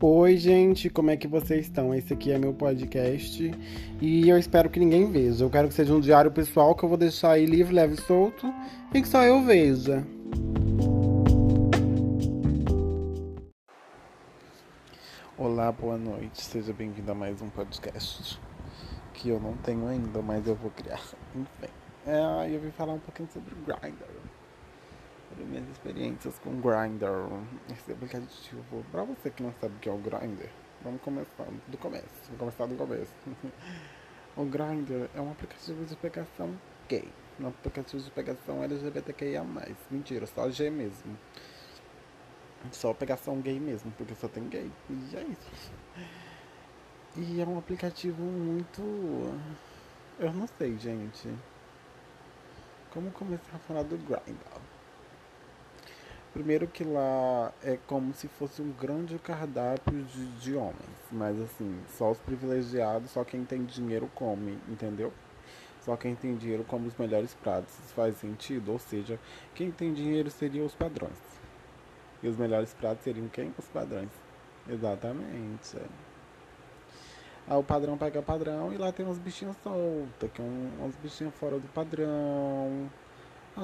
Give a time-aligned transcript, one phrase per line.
[0.00, 1.92] Oi, gente, como é que vocês estão?
[1.92, 3.50] Esse aqui é meu podcast
[4.00, 5.44] e eu espero que ninguém veja.
[5.44, 8.00] Eu quero que seja um diário pessoal que eu vou deixar aí livre, leve e
[8.02, 8.46] solto
[8.94, 10.06] e que só eu veja.
[15.36, 18.40] Olá, boa noite, seja bem-vindo a mais um podcast
[19.14, 21.02] que eu não tenho ainda, mas eu vou criar.
[21.34, 21.72] Enfim,
[22.06, 24.27] é, eu vim falar um pouquinho sobre Grindr
[25.36, 27.28] minhas experiências com Grindr,
[27.72, 28.84] esse aplicativo.
[28.90, 30.48] Pra você que não sabe o que é o Grindr,
[30.82, 32.06] vamos começar do começo.
[32.26, 33.12] Vamos começar do começo.
[34.36, 37.08] o Grindr é um aplicativo de pegação gay.
[37.40, 39.44] Um aplicativo de pegação LGBTQIA.
[39.90, 41.16] Mentira, só G mesmo.
[42.72, 44.70] Só pegação gay mesmo, porque só tem gay.
[44.90, 45.72] E é isso.
[47.16, 48.82] E é um aplicativo muito.
[50.18, 51.28] Eu não sei, gente.
[52.90, 54.67] Como começar a falar do Grindr?
[56.38, 60.76] Primeiro que lá é como se fosse um grande cardápio de, de homens.
[61.10, 65.12] Mas assim, só os privilegiados, só quem tem dinheiro come, entendeu?
[65.80, 67.76] Só quem tem dinheiro come os melhores pratos.
[67.80, 68.70] Isso faz sentido?
[68.70, 69.18] Ou seja,
[69.52, 71.18] quem tem dinheiro seriam os padrões.
[72.22, 73.52] E os melhores pratos seriam quem?
[73.58, 74.12] Os padrões.
[74.68, 75.76] Exatamente.
[75.76, 75.86] É.
[77.48, 80.94] Aí o padrão pega padrão e lá tem uns bichinhos soltos, que é um, uns
[81.02, 82.88] bichinhos fora do padrão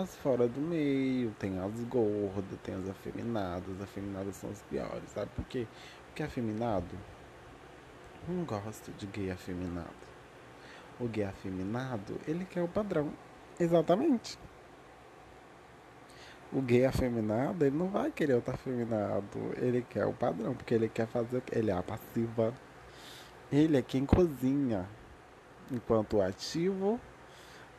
[0.00, 3.68] as fora do meio, tem as gordas, tem as afeminadas.
[3.76, 5.66] As afeminadas são as piores, sabe por quê?
[6.06, 6.98] Porque afeminado
[8.28, 9.88] não gosta de gay afeminado.
[10.98, 13.12] O gay afeminado, ele quer o padrão.
[13.58, 14.38] Exatamente.
[16.52, 19.38] O gay afeminado, ele não vai querer outro afeminado.
[19.56, 21.42] Ele quer o padrão, porque ele quer fazer.
[21.52, 22.54] Ele é a passiva.
[23.52, 24.88] Ele é quem cozinha.
[25.70, 27.00] Enquanto o ativo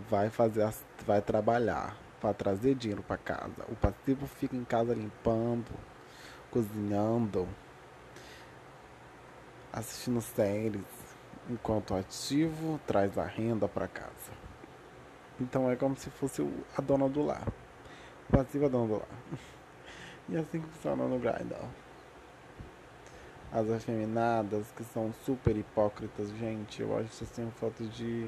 [0.09, 3.66] vai fazer as, vai trabalhar para trazer dinheiro para casa.
[3.69, 5.71] O passivo fica em casa limpando,
[6.49, 7.47] cozinhando,
[9.72, 10.81] assistindo séries,
[11.50, 14.31] enquanto o ativo traz a renda para casa.
[15.39, 16.41] Então é como se fosse
[16.78, 17.47] a dona do lar.
[18.29, 19.07] O passivo é a dona do lar.
[20.28, 21.56] E é assim que funciona no Grindr.
[23.51, 28.28] As afeminadas que são super hipócritas, gente, eu acho assim falta de,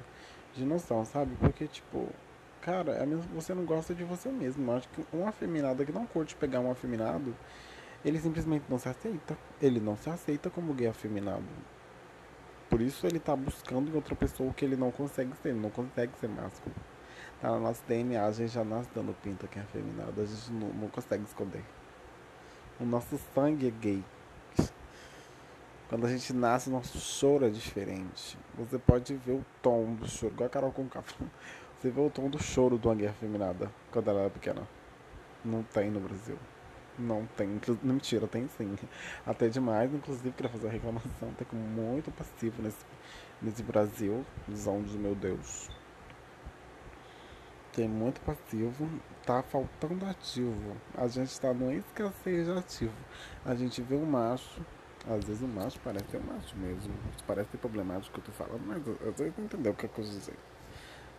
[0.53, 1.35] de noção, sabe?
[1.39, 2.07] Porque, tipo,
[2.61, 4.69] Cara, é mesmo, você não gosta de você mesmo.
[4.71, 7.35] Eu acho que um afeminado que não curte pegar um afeminado,
[8.03, 9.37] ele simplesmente não se aceita.
[9.61, 11.45] Ele não se aceita como gay afeminado.
[12.69, 15.49] Por isso ele tá buscando em outra pessoa o que ele não consegue ser.
[15.49, 16.75] Ele não consegue ser másculo.
[17.41, 20.19] Tá no nosso DNA, a gente já nasce dando pinta que é afeminado.
[20.19, 21.63] A gente não, não consegue esconder.
[22.79, 24.03] O nosso sangue é gay.
[25.89, 28.37] Quando a gente nasce, nosso choro é diferente.
[28.57, 31.15] Você pode ver o tom do choro, igual a Carol café.
[31.79, 34.67] Você vê o tom do choro de uma guerra feminada quando ela era pequena.
[35.45, 36.37] Não tem no Brasil.
[36.97, 37.61] Não tem.
[37.83, 38.75] Mentira, tem sim.
[39.23, 41.31] Até demais, inclusive, queria fazer uma reclamação.
[41.33, 42.83] Tem muito passivo nesse,
[43.39, 44.25] nesse Brasil.
[44.47, 45.69] Dos meu Deus.
[47.73, 48.89] Tem muito passivo.
[49.23, 50.75] Tá faltando ativo.
[50.95, 52.95] A gente tá numa escassez de ativo.
[53.45, 54.65] A gente vê um macho.
[55.07, 56.91] Às vezes o macho parece ser um macho mesmo.
[57.27, 59.89] Parece ser problemático que eu tô falando, mas às vezes não entendeu o que eu
[59.89, 60.35] quis dizer.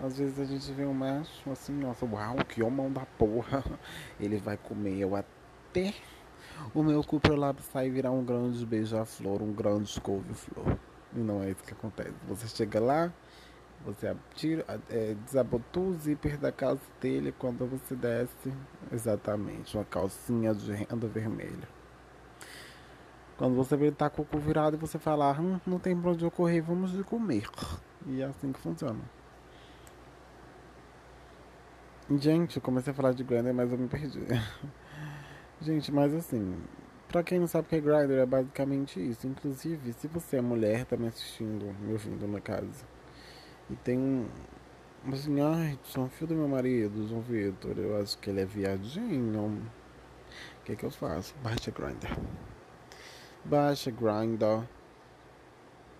[0.00, 3.64] Às vezes a gente vê um macho assim, nossa, uau, que homão da porra.
[4.20, 5.94] Ele vai comer eu até
[6.74, 10.76] o meu cu pro lábio sair virar um grande beija-flor, um grande couve-flor.
[11.14, 12.14] E não é isso que acontece.
[12.28, 13.12] Você chega lá,
[13.84, 18.52] você tira, é, desabotou o zíper da calça dele quando você desce.
[18.92, 21.68] Exatamente, uma calcinha de renda vermelha.
[23.36, 26.10] Quando você vê tá com o cu virado e você fala, hum, não tem pra
[26.10, 27.48] onde eu correr, vamos de comer.
[28.06, 29.00] E é assim que funciona.
[32.16, 34.20] Gente, eu comecei a falar de Grindr, mas eu me perdi.
[35.60, 36.56] Gente, mas assim,
[37.06, 39.26] pra quem não sabe o que é Grindr, é basicamente isso.
[39.26, 42.86] Inclusive, se você é mulher, tá me assistindo, me ouvindo na casa,
[43.68, 44.26] e tem um.
[45.12, 49.62] Assim, ai, sou filho do meu marido, João Vitor, eu acho que ele é viadinho.
[50.60, 51.34] O que é que eu faço?
[51.42, 52.18] Baixa Grindr.
[53.44, 54.66] Baixa Grindr.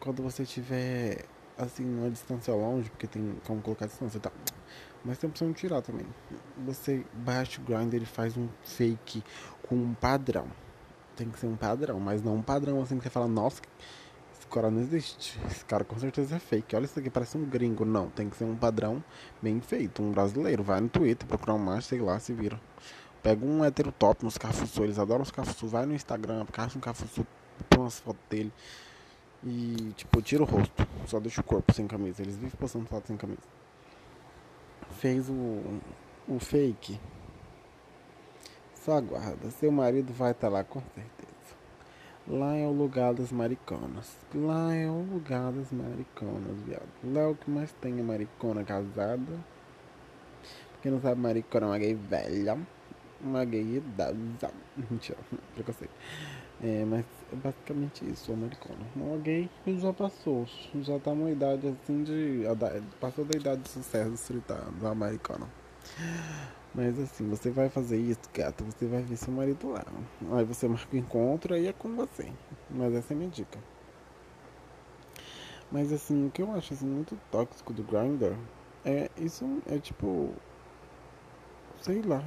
[0.00, 1.26] Quando você tiver,
[1.58, 4.32] assim, uma distância longe, porque tem como colocar distância, tá?
[5.04, 6.06] Mas tem a opção de tirar também.
[6.64, 9.22] Você baixa o Grindr e faz um fake
[9.68, 10.46] com um padrão.
[11.16, 13.60] Tem que ser um padrão, mas não um padrão assim que você fala, nossa,
[14.36, 15.38] esse cara não existe.
[15.46, 16.74] Esse cara com certeza é fake.
[16.76, 17.84] Olha isso aqui, parece um gringo.
[17.84, 19.02] Não, tem que ser um padrão
[19.42, 20.02] bem feito.
[20.02, 20.62] Um brasileiro.
[20.62, 22.60] Vai no Twitter, procurar um macho, sei lá, se vira.
[23.22, 25.66] Pega um hétero top nos cafuçu, eles adoram os cafuçu.
[25.66, 27.26] Vai no Instagram, caça um cafuçu,
[27.68, 28.52] põe umas fotos dele.
[29.44, 30.86] E, tipo, tira o rosto.
[31.06, 32.22] Só deixa o corpo sem camisa.
[32.22, 33.42] Eles vivem postando foto sem camisa
[34.98, 35.80] fez o,
[36.28, 37.00] o fake,
[38.74, 39.50] só aguarda.
[39.50, 41.28] Seu marido vai estar tá lá com certeza.
[42.26, 44.16] Lá é o lugar das mariconas.
[44.34, 46.88] Lá é o lugar das mariconas, viado.
[47.04, 49.38] Lá é o que mais tem é maricona casada.
[50.82, 52.58] Quem não sabe, maricona é uma gay velha.
[53.20, 54.52] Uma gay idosa.
[54.90, 55.18] Mentira,
[55.54, 55.92] preconceito.
[56.62, 58.78] É, mas é basicamente isso, americano.
[58.96, 60.46] Uma gay que já passou,
[60.80, 62.44] já tá numa idade assim de.
[63.00, 65.46] Passou da idade de sucesso dos 30 anos, americana.
[66.74, 69.84] Mas assim, você vai fazer isso, gata, você vai ver seu marido lá.
[70.32, 72.32] Aí você marca o encontro, aí é com você.
[72.70, 73.58] Mas essa é minha dica.
[75.70, 78.34] Mas assim, o que eu acho assim, muito tóxico do Grindr
[78.84, 80.32] é isso é tipo.
[81.80, 82.24] Sei lá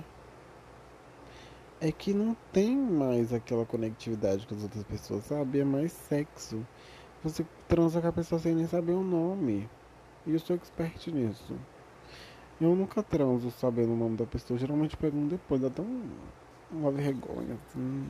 [1.82, 5.60] é que não tem mais aquela conectividade com as outras pessoas, sabe?
[5.60, 6.64] É mais sexo.
[7.24, 9.68] Você transa com a pessoa sem nem saber o nome.
[10.28, 11.56] E eu sou expert nisso.
[12.62, 14.60] Eu nunca transo sabendo o nome da pessoa.
[14.60, 15.86] Geralmente pergunto depois, dá tão
[16.72, 18.08] uma vergonha, assim.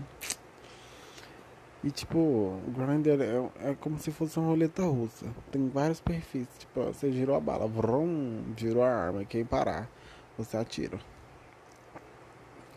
[1.82, 5.34] E tipo, o Grindr é, é como se fosse uma roleta russa.
[5.50, 6.48] Tem vários perfis.
[6.60, 9.90] Tipo, você girou a bala, vrum, girou a arma, quem parar,
[10.38, 11.00] você atira.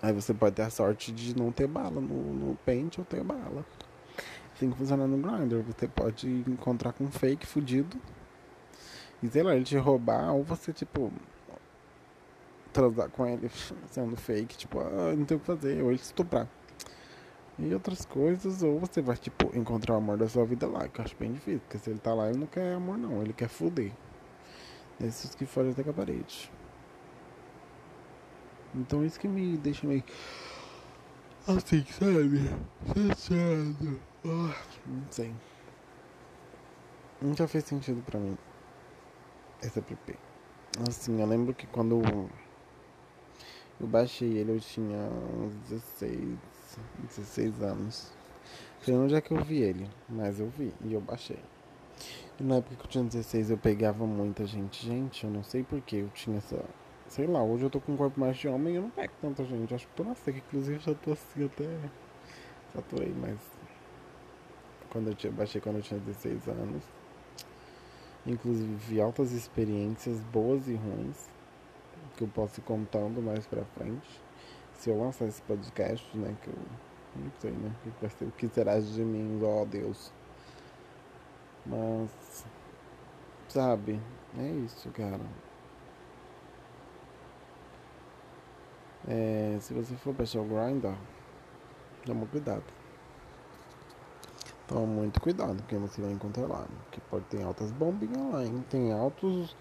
[0.04, 3.24] Aí você pode ter a sorte de não ter bala no, no pente ou ter
[3.24, 3.64] bala.
[4.52, 5.62] Assim que funciona no Grindr.
[5.62, 7.96] Você pode encontrar com um fake fudido.
[9.22, 11.10] E sei lá, ele te roubar, ou você, tipo,
[12.70, 13.48] transar com ele
[13.88, 16.46] sendo fake, tipo, ah, não tem o que fazer, ou ele estuprar.
[17.58, 21.00] E outras coisas, ou você vai, tipo, encontrar o amor da sua vida lá, que
[21.00, 23.32] eu acho bem difícil, porque se ele tá lá, ele não quer amor, não, ele
[23.32, 23.90] quer fuder.
[25.00, 26.52] Esses que fogem até com a parede.
[28.74, 30.02] Então isso que me deixa meio.
[31.46, 32.40] Assim, sabe?
[32.92, 34.00] Fechado.
[34.24, 35.32] Ah, não sei.
[37.20, 38.36] Nunca fez sentido pra mim.
[39.62, 40.18] Esse app.
[40.88, 42.02] Assim, eu lembro que quando
[43.80, 44.98] eu baixei ele eu tinha
[45.38, 46.38] uns 16,
[47.16, 48.12] 16 anos.
[48.82, 51.38] Sei onde é que eu vi ele, mas eu vi e eu baixei.
[52.38, 54.84] E na época que eu tinha 16 eu pegava muita gente.
[54.84, 56.62] Gente, eu não sei porque eu tinha essa
[57.08, 59.12] Sei lá, hoje eu tô com um corpo mais de homem e eu não pego
[59.20, 59.74] tanta gente.
[59.74, 61.68] Acho que tô na seca, inclusive já tô assim até.
[62.72, 63.38] Saturei, mas.
[64.90, 66.82] Quando eu tinha, baixei quando eu tinha 16 anos.
[68.26, 71.28] Inclusive vi altas experiências boas e ruins.
[72.16, 74.22] Que eu posso ir contando mais pra frente.
[74.72, 76.34] Se eu lançar esse podcast, né?
[76.42, 76.54] Que eu
[77.16, 77.72] não sei, né?
[78.00, 80.12] Que, o que será de mim, ó oh, Deus.
[81.66, 82.44] Mas.
[83.48, 84.00] Sabe?
[84.38, 85.20] É isso, cara.
[89.06, 90.94] É, se você for o Grindr,
[92.06, 92.64] toma cuidado.
[94.66, 96.66] Toma muito cuidado, porque você vai encontrar lá.
[96.90, 98.64] Que pode ter altas bombinhas lá, hein?
[98.70, 99.54] Tem altos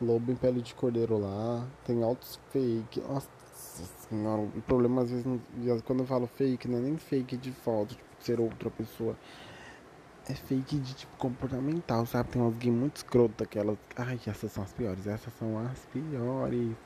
[0.00, 3.00] lobo em pele de cordeiro lá, tem altos fake.
[3.00, 3.28] Nossa
[4.08, 5.24] senhora, o problema às vezes,
[5.84, 9.16] quando eu falo fake, não é nem fake de foto, tipo, ser outra pessoa.
[10.28, 12.30] É fake de tipo comportamental, sabe?
[12.30, 13.76] Tem umas gays muito escrotas, aquelas.
[13.96, 16.76] Ai, essas são as piores, essas são as piores.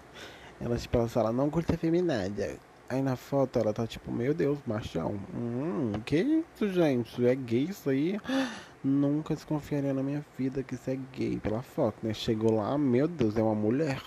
[0.61, 2.56] Ela, tipo, ela fala, não curte feminada.
[2.88, 5.19] Aí na foto ela tá tipo, meu Deus, machão.
[5.35, 7.26] Hum, que isso, gente?
[7.26, 8.20] É gay isso aí?
[8.82, 12.14] Nunca desconfiaria na minha vida que isso é gay pela foto, né?
[12.14, 14.00] Chegou lá, meu Deus, é uma mulher.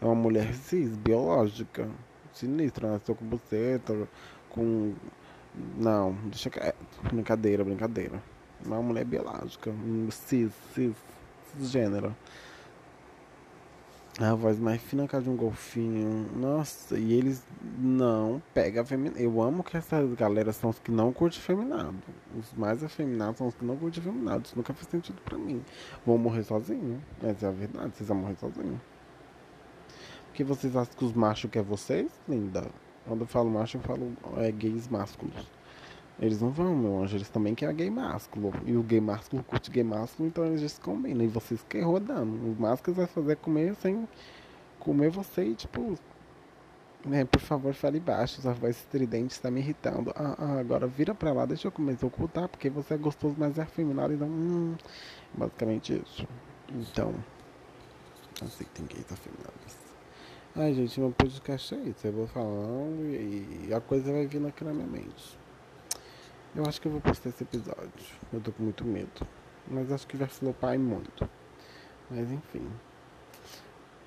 [0.00, 1.88] É uma mulher cis, biológica.
[2.32, 4.08] Sinistra, nasceu com buceta,
[4.48, 4.94] com.
[5.76, 6.76] Não, deixa quieto.
[7.12, 8.22] Brincadeira, brincadeira.
[8.64, 9.70] É uma mulher biológica.
[10.10, 10.94] Cis, cis,
[11.52, 12.16] cisgênero.
[14.18, 16.26] A voz mais fina que a de um golfinho.
[16.34, 17.44] Nossa, e eles
[17.78, 19.20] não pegam feminado.
[19.20, 21.94] Eu amo que essas galera são os que não curtem feminado.
[22.34, 24.46] Os mais afeminados são os que não curtem feminado.
[24.46, 25.62] Isso nunca fez sentido pra mim.
[26.06, 27.02] Vou morrer sozinho.
[27.22, 27.94] Essa é a verdade.
[27.94, 28.80] Vocês vão morrer sozinho.
[30.28, 32.66] Porque vocês acham que os machos querem vocês, linda?
[33.06, 35.55] Quando eu falo macho, eu falo é, gays másculos.
[36.18, 37.16] Eles não vão, meu anjo.
[37.16, 38.52] Eles também querem gay másculo.
[38.64, 41.24] E o gay másculo curte gay másculo, então eles se combinam.
[41.24, 42.50] E vocês que rodando.
[42.50, 44.08] Os másculos vai fazer comer sem
[44.80, 45.98] comer você e tipo.
[47.04, 48.40] Né, por favor, fale baixo.
[48.40, 50.12] Sua voz estridente está me irritando.
[50.16, 53.36] Ah, ah, agora vira pra lá, deixa eu começar a ocultar, porque você é gostoso,
[53.38, 54.12] mas é afeminado.
[54.12, 54.74] Então, hum,
[55.34, 56.26] basicamente isso.
[56.70, 57.14] Então,
[58.42, 59.76] aceitem gays afeminados.
[60.56, 62.06] Ai, gente, meu podcast é isso.
[62.06, 65.45] Eu vou falando e a coisa vai vindo aqui na minha mente.
[66.56, 67.92] Eu acho que eu vou postar esse episódio.
[68.32, 69.26] Eu tô com muito medo.
[69.68, 71.28] Mas acho que vai flopar muito.
[72.10, 72.66] Mas enfim.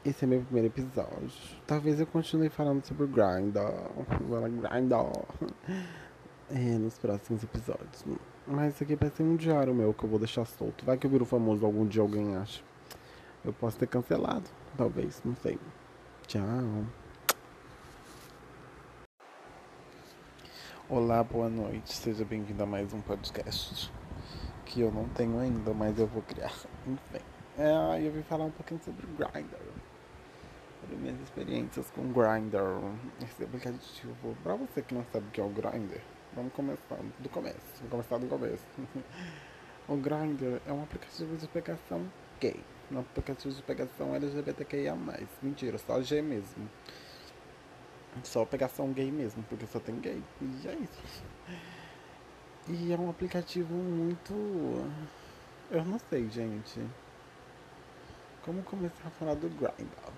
[0.03, 1.29] Esse é meu primeiro episódio.
[1.67, 3.61] Talvez eu continue falando sobre o Grindr.
[4.61, 5.25] Grindr.
[6.49, 8.03] É, nos próximos episódios.
[8.47, 10.83] Mas isso aqui vai ser um diário meu que eu vou deixar solto.
[10.83, 12.63] Vai que eu viro famoso algum dia alguém acha.
[13.45, 14.49] Eu posso ter cancelado.
[14.75, 15.59] Talvez, não sei.
[16.25, 16.83] Tchau.
[20.91, 23.93] Olá, boa noite, seja bem-vindo a mais um podcast
[24.65, 26.51] que eu não tenho ainda, mas eu vou criar.
[26.88, 27.24] Enfim,
[27.60, 29.60] é, eu vim falar um pouquinho sobre Grindr,
[30.81, 32.81] sobre minhas experiências com Grindr,
[33.22, 34.36] esse aplicativo.
[34.41, 36.01] Pra você que não sabe o que é o Grindr,
[36.34, 37.60] vamos começar do começo.
[37.75, 38.65] Vamos começar do começo.
[39.88, 42.03] o Grindr é um aplicativo de pegação
[42.41, 42.60] gay,
[42.91, 44.98] um aplicativo de pegação LGBTQIA+.
[45.43, 46.67] Mentira, só G mesmo.
[48.23, 50.21] Só pegação gay mesmo, porque só tem gay.
[50.41, 51.23] E é isso.
[52.67, 54.33] E é um aplicativo muito.
[55.71, 56.79] Eu não sei, gente.
[58.43, 60.11] Como começar a falar do Grindr?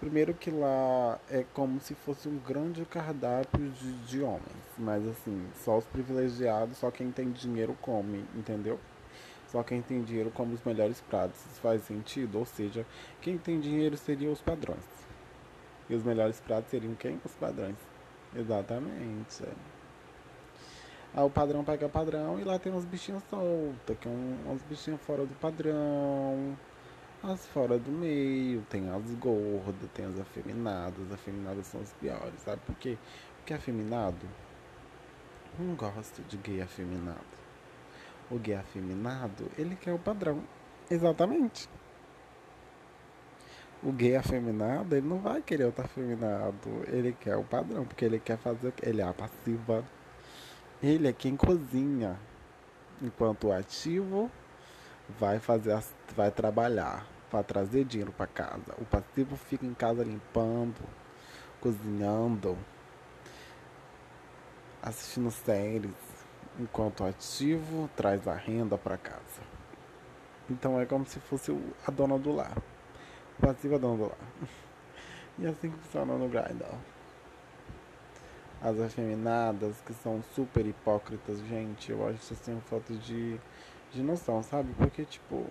[0.00, 4.42] Primeiro que lá é como se fosse um grande cardápio de, de homens.
[4.76, 8.78] Mas assim, só os privilegiados, só quem tem dinheiro come, entendeu?
[9.48, 11.38] Só quem tem dinheiro come os melhores pratos.
[11.46, 12.38] Isso faz sentido?
[12.38, 12.84] Ou seja,
[13.20, 14.84] quem tem dinheiro seriam os padrões.
[15.88, 17.20] E os melhores pratos seriam quem?
[17.24, 17.76] Os padrões.
[18.34, 19.44] Exatamente.
[21.14, 24.62] Aí o padrão pega padrão e lá tem uns bichinhos soltos, que é um, uns
[24.62, 26.56] bichinhos fora do padrão,
[27.22, 32.40] as fora do meio, tem as gordas, tem as afeminadas, as afeminadas são as piores,
[32.40, 32.98] sabe por quê?
[33.36, 34.26] Porque afeminado
[35.56, 37.20] não gosta de gay afeminado.
[38.28, 40.42] O gay afeminado, ele quer o padrão.
[40.90, 41.68] Exatamente
[43.84, 46.84] o gay afeminado, ele não vai querer outro afeminado.
[46.88, 48.72] Ele quer o padrão, porque ele quer fazer.
[48.82, 49.84] Ele é a passiva.
[50.82, 52.18] Ele é quem cozinha.
[53.02, 54.30] Enquanto o ativo
[55.18, 58.74] vai fazer as, vai trabalhar para trazer dinheiro para casa.
[58.78, 60.80] O passivo fica em casa limpando,
[61.60, 62.56] cozinhando,
[64.82, 65.90] assistindo séries,
[66.58, 69.42] enquanto o ativo traz a renda para casa.
[70.48, 71.54] Então é como se fosse
[71.86, 72.56] a dona do lar
[73.40, 74.16] passiva dando lá.
[75.38, 76.64] E assim que funciona no Grindr.
[78.62, 83.38] As afeminadas que são super hipócritas, gente, eu acho vocês têm falta de,
[83.92, 84.72] de noção, sabe?
[84.78, 85.46] Porque, tipo,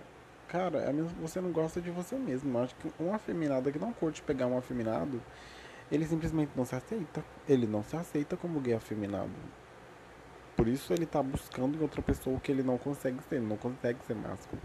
[0.48, 2.58] cara, é mesmo, você não gosta de você mesmo.
[2.58, 5.22] Eu acho que uma afeminada que não curte pegar um afeminado,
[5.92, 7.24] ele simplesmente não se aceita.
[7.48, 9.32] Ele não se aceita como gay afeminado.
[10.56, 13.42] Por isso ele tá buscando em outra pessoa que ele não consegue ser.
[13.42, 14.62] Não consegue ser másculo.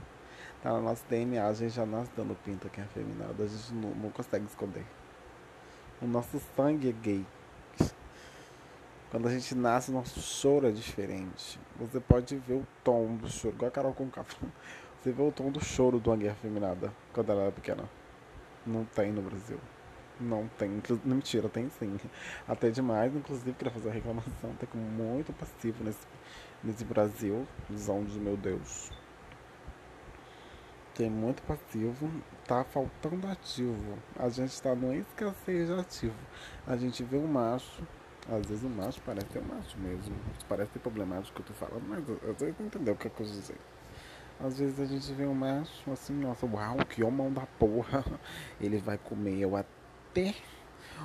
[0.61, 3.41] Tá no nosso DNA, a gente já nasce dando pinta que é afeminado.
[3.41, 4.85] A gente não, não consegue esconder.
[6.03, 7.25] O nosso sangue é gay.
[9.09, 11.61] Quando a gente nasce, nosso choro é diferente.
[11.79, 14.11] Você pode ver o tom do choro, igual a Carol com
[15.01, 17.89] Você vê o tom do choro uma gay afeminada quando ela era pequena.
[18.67, 19.61] Não tem no Brasil.
[20.19, 20.83] Não tem.
[21.05, 22.01] Mentira, tem sim.
[22.49, 24.53] Até demais, inclusive, queria fazer uma reclamação.
[24.59, 26.05] Tem como muito passivo nesse,
[26.65, 27.47] nesse Brasil.
[27.71, 28.91] Visão de meu Deus
[30.99, 32.11] tem muito passivo,
[32.45, 33.97] tá faltando ativo.
[34.19, 36.17] A gente está no escassez de ativo.
[36.67, 37.87] A gente vê um macho,
[38.29, 40.17] às vezes o macho parece ser um macho mesmo.
[40.49, 43.31] Parece ser problemático que eu tô falando, mas às vezes não o que eu quis
[43.31, 43.57] dizer.
[44.41, 48.05] Às vezes a gente vê um macho assim, nossa, uau, que homão da porra.
[48.61, 50.35] Ele vai comer eu até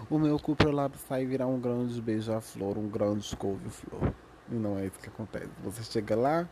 [0.10, 4.12] o meu cu pro lábio virar um grande beija-flor, um grande couve-flor.
[4.50, 5.52] E não é isso que acontece.
[5.64, 6.50] Você chega lá,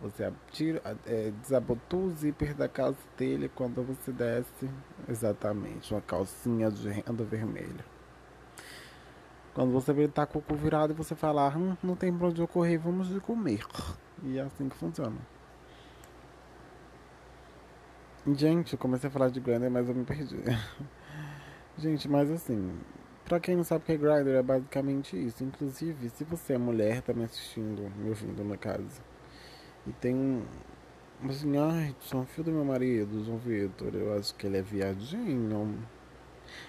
[0.00, 4.68] você tira, é, desabotou o zíper da calça dele quando você desce.
[5.08, 7.84] Exatamente, uma calcinha de renda vermelha.
[9.54, 12.28] Quando você vê tá com o cu virado e você fala, hum, não tem pra
[12.28, 13.64] onde eu correr, vamos de comer.
[14.22, 15.16] E é assim que funciona.
[18.26, 20.38] Gente, eu comecei a falar de Grindr, mas eu me perdi.
[21.78, 22.78] Gente, mas assim,
[23.24, 25.44] pra quem não sabe o que é Grindr, é basicamente isso.
[25.44, 29.13] Inclusive, se você é mulher, tá me assistindo, me ouvindo no caso
[29.86, 30.42] e tem um.
[31.28, 33.94] Assim, ai, sou filho do meu marido, João Vitor.
[33.94, 35.78] Eu acho que ele é viadinho.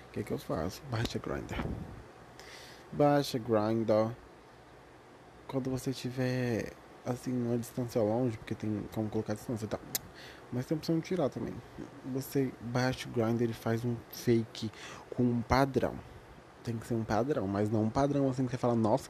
[0.08, 0.82] O que, que eu faço?
[0.90, 1.66] Baixa Grindr.
[2.92, 4.16] Baixa Grindr.
[5.48, 6.72] Quando você tiver
[7.06, 9.80] assim, uma distância longe, porque tem como colocar distância, tá?
[10.52, 11.54] Mas tem opção de tirar também.
[12.14, 14.72] Você baixa o Grindr e faz um fake
[15.16, 15.96] com um padrão.
[16.64, 19.10] Tem que ser um padrão, mas não um padrão assim que você fala, nossa,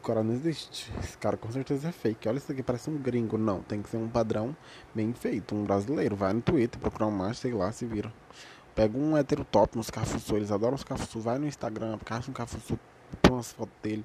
[0.00, 0.90] esse cara não existe.
[0.98, 2.26] Esse cara com certeza é fake.
[2.26, 3.36] Olha isso aqui, parece um gringo.
[3.36, 4.56] Não, tem que ser um padrão
[4.94, 5.54] bem feito.
[5.54, 6.16] Um brasileiro.
[6.16, 8.12] Vai no Twitter, procura um macho, sei lá, se vira.
[8.74, 10.36] Pega um hétero top nos cafuçu.
[10.36, 11.20] Eles adoram os cafuçu.
[11.20, 12.78] Vai no Instagram, caça um cafuçu,
[13.20, 14.04] põe umas fotos dele.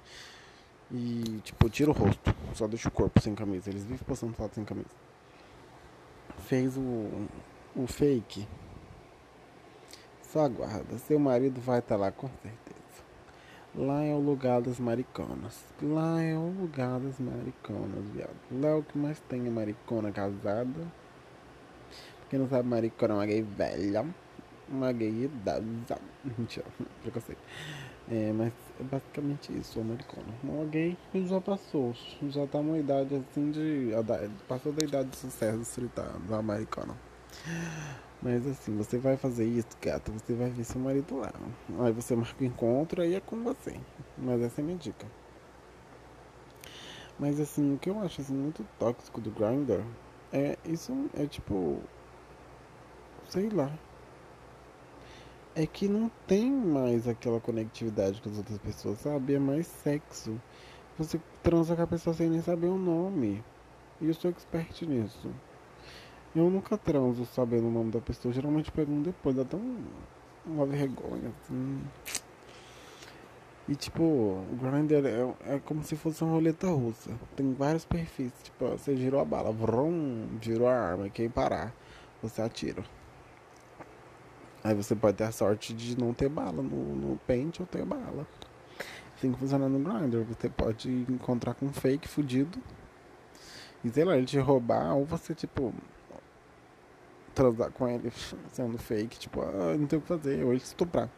[0.92, 2.36] E, tipo, tira o rosto.
[2.54, 3.70] Só deixa o corpo sem camisa.
[3.70, 4.90] Eles vivem postando foto sem camisa.
[6.40, 7.28] Fez o,
[7.74, 8.46] o fake.
[10.22, 10.98] Só aguarda.
[10.98, 12.75] Seu marido vai estar tá lá com certeza.
[13.78, 15.66] Lá é o lugar das mariconas.
[15.82, 18.36] Lá é o lugar das mariconas, viado.
[18.50, 20.88] Lá é o que mais tem é maricona casada.
[22.30, 24.06] Quem não sabe, maricona é uma gay velha.
[24.70, 26.00] uma gay idosa.
[26.38, 26.66] Mentira,
[27.02, 27.42] preconceito.
[28.10, 30.34] É, mas é basicamente isso, o americano.
[30.42, 31.94] Uma gay já passou,
[32.30, 33.92] já tá numa idade assim de.
[34.48, 36.96] Passou da idade de sucesso dos 30 anos, o americano.
[38.26, 41.32] Mas assim, você vai fazer isso, gata, você vai ver seu marido lá.
[41.82, 43.80] Aí você marca o encontro, aí é com você.
[44.18, 45.06] Mas essa é a minha dica.
[47.20, 49.86] Mas assim, o que eu acho assim, muito tóxico do Grindr
[50.34, 51.80] é isso é tipo.
[53.30, 53.72] Sei lá.
[55.54, 59.36] É que não tem mais aquela conectividade com as outras pessoas, sabe?
[59.36, 60.42] É mais sexo.
[60.98, 63.44] Você transa com a pessoa sem nem saber o nome.
[64.02, 65.30] E eu sou expert nisso.
[66.36, 68.34] Eu nunca transo sabendo o nome da pessoa.
[68.34, 69.62] Geralmente pergunto depois, dá tão
[70.46, 71.82] uma vergonha, assim.
[73.68, 77.10] E tipo, o Grindr é, é como se fosse uma roleta russa.
[77.38, 78.34] Tem vários perfis.
[78.44, 81.74] Tipo, você girou a bala, vrum, girou a arma, quem parar,
[82.22, 82.84] você atira.
[84.64, 87.86] Aí você pode ter a sorte de não ter bala no, no pente ou ter
[87.86, 88.28] bala.
[89.16, 90.24] Assim que funciona no Grindr.
[90.26, 92.60] Você pode encontrar com um fake fudido.
[93.84, 95.74] E sei lá, ele te roubar, ou você, tipo,
[97.36, 98.12] transar com ele
[98.52, 101.10] sendo fake, tipo, ah, não tem o que fazer, ou ele estuprar.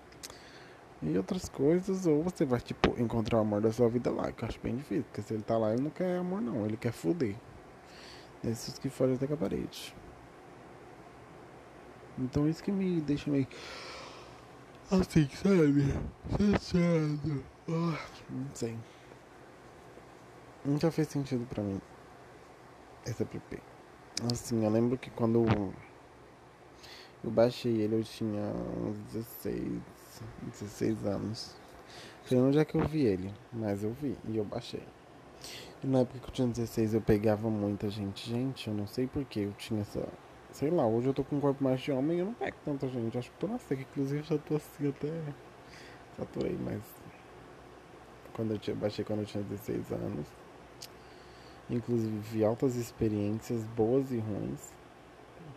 [1.01, 4.43] E outras coisas, ou você vai, tipo, encontrar o amor da sua vida lá, que
[4.43, 6.75] eu acho bem difícil, porque se ele tá lá, ele não quer amor não, ele
[6.75, 7.35] quer fuder.
[8.43, 9.95] Esses que fogem até com a parede.
[12.17, 13.47] Então isso que me deixa meio
[14.89, 15.93] assim, sabe?
[16.31, 17.43] Chateado.
[17.69, 18.77] Ah, não sei.
[20.65, 21.79] Nunca fez sentido pra mim.
[23.05, 23.61] Esse app.
[24.31, 25.73] Assim, eu lembro que quando
[27.23, 28.53] eu baixei ele, eu tinha
[28.85, 29.81] uns 16,
[30.59, 31.55] 16 anos.
[32.23, 34.83] Foi onde é que eu vi ele, mas eu vi e eu baixei.
[35.83, 38.29] E na época que eu tinha 16 eu pegava muita gente.
[38.29, 40.07] Gente, eu não sei porquê, eu tinha essa.
[40.51, 42.57] Sei lá, hoje eu tô com um corpo mais de homem e eu não pego
[42.63, 43.17] tanta gente.
[43.17, 45.11] Acho que tô na seca, inclusive já tô assim até.
[46.17, 46.81] Saturei, mas.
[48.33, 50.27] Quando eu tinha, baixei quando eu tinha 16 anos.
[51.69, 54.76] Inclusive vi altas experiências boas e ruins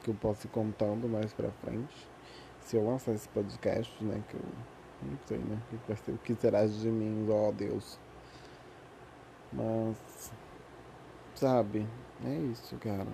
[0.03, 2.09] que eu posso ir contando mais pra frente.
[2.61, 4.23] Se eu lançar esse podcast, né?
[4.29, 4.43] Que eu
[5.03, 5.59] não sei, né?
[5.73, 7.99] O que, vai ser, o que será de mim, ó oh, Deus.
[9.53, 10.33] Mas,
[11.35, 11.87] sabe?
[12.25, 13.07] É isso, cara.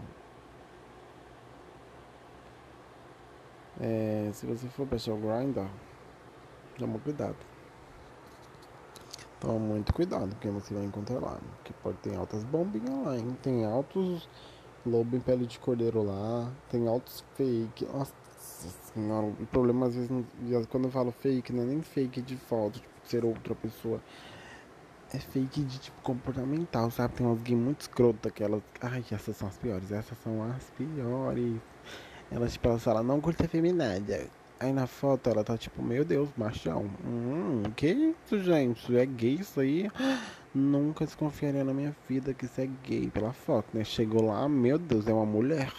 [3.81, 5.67] É, se você for baixar o Grindr,
[6.79, 7.37] toma cuidado.
[9.41, 11.39] Toma muito cuidado, porque você vai encontrar lá.
[11.63, 13.37] Que pode ter altas bombinhas lá, hein?
[13.43, 14.29] Tem altos
[14.89, 17.85] lobo em pele de cordeiro lá, tem altos fake.
[17.87, 18.13] Nossa
[18.95, 20.11] senhora, o problema às vezes,
[20.69, 24.01] quando eu falo fake, não é nem fake de foto, tipo, ser outra pessoa.
[25.13, 27.15] É fake de tipo comportamental, sabe?
[27.15, 28.63] Tem umas gays muito escrotas aquelas.
[28.81, 31.61] Ai, essas são as piores, essas são as piores.
[32.31, 34.29] Elas, tipo, elas falam, não curta feminada.
[34.59, 36.91] Aí na foto ela tá tipo, meu Deus, machão.
[37.05, 38.97] Hum, que isso, gente?
[38.97, 39.91] É gay isso aí?
[40.55, 43.85] Nunca desconfiaria na minha vida que isso é gay pela foto, né?
[43.85, 45.71] Chegou lá, meu Deus, é uma mulher.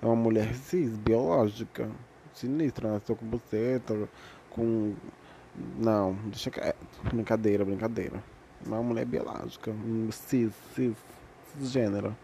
[0.00, 1.90] É uma mulher cis, biológica.
[2.32, 4.08] Sinistra, nasceu com buceta,
[4.48, 4.94] com.
[5.78, 6.76] Não, deixa quieto.
[7.12, 8.22] Brincadeira, brincadeira.
[8.64, 9.70] É uma mulher biológica.
[10.10, 10.96] Cis, cis,
[11.52, 12.16] cisgênero.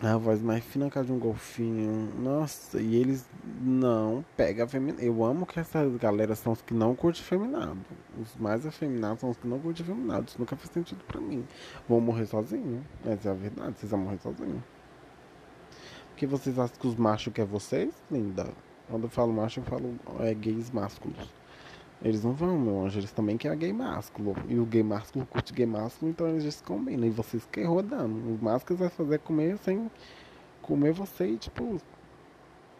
[0.00, 2.12] A voz mais fina que a de um golfinho.
[2.20, 3.28] Nossa, e eles
[3.60, 5.02] não pegam afeminado.
[5.02, 7.76] Eu amo que essas galera são os que não curtem feminado.
[8.22, 10.28] Os mais afeminados são os que não curtem feminado.
[10.28, 11.44] Isso nunca fez sentido pra mim.
[11.88, 12.86] Vou morrer sozinho.
[13.04, 13.76] Essa é a verdade.
[13.76, 14.62] Vocês vão morrer sozinho.
[16.10, 18.46] Porque vocês acham que os machos querem vocês, linda?
[18.88, 21.37] Quando eu falo macho, eu falo é, gays másculos.
[22.02, 22.98] Eles não vão, meu anjo.
[22.98, 24.36] Eles também querem gay másculo.
[24.48, 27.06] E o gay másculo curte gay másculo, então eles se combinam.
[27.06, 28.34] E vocês que rodando.
[28.34, 29.90] Os másculos vai fazer comer sem
[30.62, 31.80] comer você e tipo.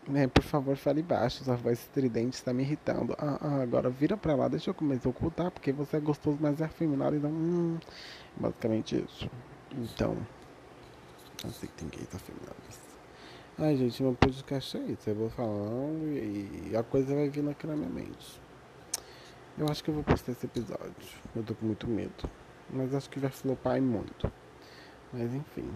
[0.06, 1.44] Né, por favor, fale baixo.
[1.44, 3.14] Sua voz estridente está me irritando.
[3.18, 6.38] Ah, ah, agora vira pra lá, deixa eu começar a ocultar, porque você é gostoso,
[6.40, 7.16] mas é afeminado.
[7.16, 7.78] Então, hum,
[8.36, 9.30] basicamente isso.
[9.72, 10.16] Então,
[11.44, 12.88] aceitem gays afeminados.
[13.58, 15.10] Ai, gente, meu podcast é isso.
[15.10, 18.47] Eu vou falando e a coisa vai vindo aqui na minha mente.
[19.58, 20.94] Eu acho que eu vou postar esse episódio.
[21.34, 22.30] Eu tô com muito medo.
[22.70, 24.30] Mas acho que vai flopar muito.
[25.12, 25.68] Mas enfim.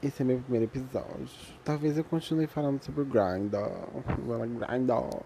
[0.00, 1.28] Esse é meu primeiro episódio.
[1.64, 3.58] Talvez eu continue falando sobre o Grindr.
[4.60, 5.22] Grindr.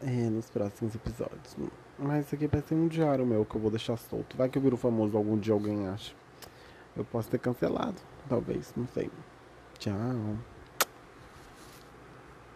[0.00, 1.54] É, nos próximos episódios.
[1.98, 4.34] Mas isso aqui vai ser um diário meu que eu vou deixar solto.
[4.38, 6.14] Vai que eu viro famoso algum dia alguém acha.
[6.96, 7.96] Eu posso ter cancelado.
[8.26, 9.10] Talvez, não sei.
[9.78, 10.38] Tchau.